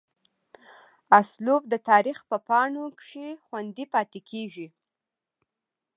اسلوب 1.19 1.61
دَ 1.71 1.73
تاريخ 1.89 2.17
پۀ 2.29 2.37
پاڼو 2.47 2.85
کښې 2.99 3.27
خوندي 3.45 3.85
پاتې 3.93 4.19
کيږي 4.29 4.67